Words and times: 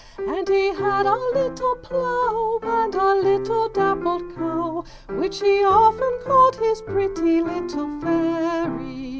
And 0.17 0.47
he 0.49 0.69
had 0.73 1.05
a 1.05 1.13
little 1.33 1.75
plough, 1.75 2.59
And 2.63 2.95
a 2.95 3.13
little 3.15 3.69
dappled 3.69 4.35
cow, 4.35 4.83
Which 5.09 5.41
he 5.41 5.63
often 5.63 6.19
called 6.25 6.55
his 6.55 6.81
pretty 6.81 7.41
little 7.43 8.01
Fairy 8.01 8.95
O! 8.95 9.07